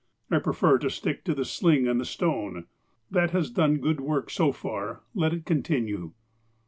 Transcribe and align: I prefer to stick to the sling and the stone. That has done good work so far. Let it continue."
I 0.31 0.39
prefer 0.39 0.79
to 0.79 0.89
stick 0.89 1.23
to 1.25 1.35
the 1.35 1.45
sling 1.45 1.87
and 1.87 2.01
the 2.01 2.05
stone. 2.05 2.65
That 3.11 3.29
has 3.33 3.51
done 3.51 3.77
good 3.77 4.01
work 4.01 4.31
so 4.31 4.51
far. 4.51 5.03
Let 5.13 5.31
it 5.31 5.45
continue." 5.45 6.13